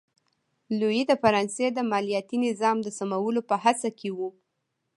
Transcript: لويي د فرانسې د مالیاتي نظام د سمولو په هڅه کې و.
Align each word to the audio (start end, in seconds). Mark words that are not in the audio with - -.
لويي 0.79 1.03
د 1.07 1.11
فرانسې 1.21 1.67
د 1.73 1.79
مالیاتي 1.91 2.37
نظام 2.47 2.77
د 2.83 2.87
سمولو 2.97 3.41
په 3.49 3.55
هڅه 3.63 3.89
کې 3.99 4.09
و. 4.17 4.19